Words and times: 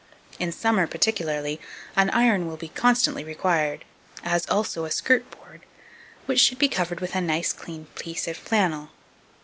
In 0.39 0.51
summer, 0.51 0.87
particularly, 0.87 1.61
an 1.95 2.09
iron 2.09 2.47
will 2.47 2.57
be 2.57 2.69
constantly 2.69 3.23
required, 3.23 3.85
as 4.23 4.49
also 4.49 4.83
a 4.83 4.89
skirt 4.89 5.29
board, 5.29 5.61
which 6.25 6.39
should 6.39 6.57
be 6.57 6.69
covered 6.69 6.99
with 7.01 7.13
a 7.13 7.21
nice 7.21 7.53
clean 7.53 7.85
piece 7.93 8.27
of 8.27 8.35
flannel. 8.35 8.89